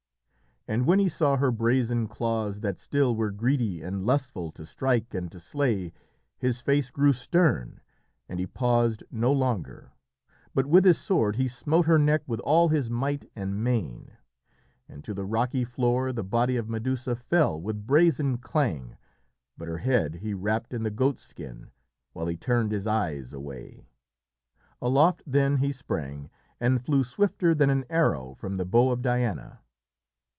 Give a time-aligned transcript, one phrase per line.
[0.67, 5.11] And when he saw her brazen claws that still were greedy and lustful to strike
[5.15, 5.91] and to slay,
[6.37, 7.81] his face grew stern,
[8.29, 9.91] and he paused no longer,
[10.53, 14.11] but with his sword he smote her neck with all his might and main.
[14.87, 18.97] And to the rocky floor the body of Medusa fell with brazen clang,
[19.57, 21.71] but her head he wrapped in the goatskin,
[22.13, 23.87] while he turned his eyes away.
[24.79, 26.29] Aloft then he sprang,
[26.59, 29.57] and flew swifter than an arrow from the bow of Diana.